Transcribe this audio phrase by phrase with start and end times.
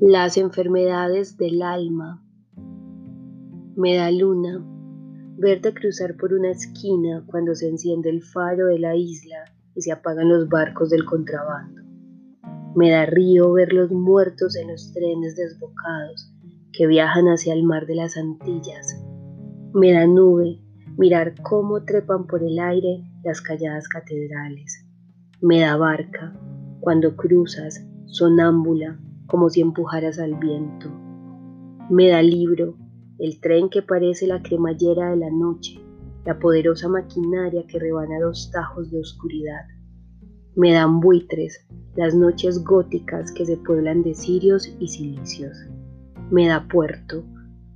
[0.00, 2.24] Las enfermedades del alma.
[3.76, 4.64] Me da luna
[5.36, 9.36] verte cruzar por una esquina cuando se enciende el faro de la isla
[9.74, 11.82] y se apagan los barcos del contrabando.
[12.74, 16.32] Me da río ver los muertos en los trenes desbocados
[16.72, 19.04] que viajan hacia el mar de las Antillas.
[19.74, 20.62] Me da nube
[20.96, 24.82] mirar cómo trepan por el aire las calladas catedrales.
[25.42, 26.32] Me da barca
[26.80, 28.98] cuando cruzas, sonámbula,
[29.30, 30.90] como si empujaras al viento.
[31.88, 32.76] Me da libro,
[33.18, 35.80] el tren que parece la cremallera de la noche,
[36.24, 39.66] la poderosa maquinaria que rebana los tajos de oscuridad.
[40.56, 41.66] Me dan buitres,
[41.96, 45.56] las noches góticas que se pueblan de cirios y cilicios.
[46.30, 47.24] Me da puerto,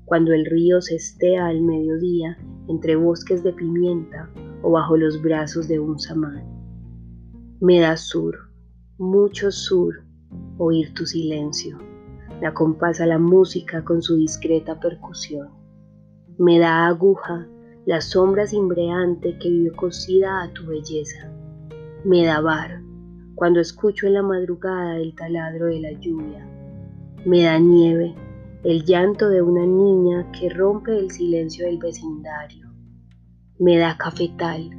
[0.05, 2.37] cuando el río se estea al mediodía
[2.69, 4.31] entre bosques de pimienta
[4.63, 6.45] o bajo los brazos de un samán.
[7.61, 8.37] Me da sur,
[8.99, 10.05] mucho sur,
[10.59, 11.79] oír tu silencio.
[12.41, 15.49] Me acompasa la música con su discreta percusión.
[16.39, 17.47] Me da aguja
[17.87, 21.31] la sombra cimbreante que vive cosida a tu belleza.
[22.05, 22.83] Me da bar
[23.35, 26.47] cuando escucho en la madrugada el taladro de la lluvia.
[27.25, 28.15] Me da nieve
[28.63, 32.71] el llanto de una niña que rompe el silencio del vecindario.
[33.59, 34.71] Me da cafetal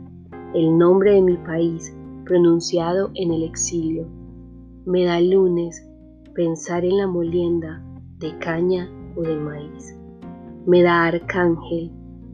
[0.54, 1.96] el nombre de mi país
[2.26, 4.08] pronunciado en el exilio
[4.86, 5.84] me da lunes
[6.36, 7.84] pensar en la molienda
[8.20, 9.98] de caña o de maíz.
[10.68, 11.92] Me da arcángel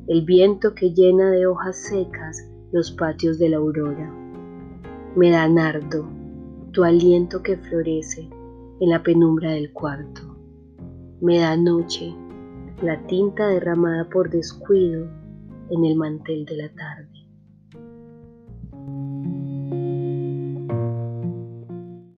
[0.07, 4.13] el viento que llena de hojas secas los patios de la aurora.
[5.15, 6.09] Me da nardo
[6.73, 8.29] tu aliento que florece
[8.81, 10.21] en la penumbra del cuarto.
[11.21, 12.13] Me da noche
[12.81, 15.07] la tinta derramada por descuido
[15.69, 17.20] en el mantel de la tarde.